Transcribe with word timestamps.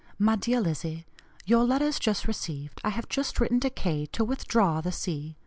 "MY 0.17 0.35
DEAR 0.37 0.61
LIZZIE: 0.61 1.05
Your 1.45 1.63
letters 1.63 1.99
just 1.99 2.27
received. 2.27 2.81
I 2.83 2.89
have 2.89 3.07
just 3.07 3.39
written 3.39 3.59
to 3.59 3.69
K. 3.69 4.07
to 4.07 4.25
withdraw 4.25 4.81
the 4.81 4.91
C. 4.91 5.37